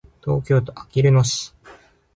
[0.25, 1.53] 東京都あきる野市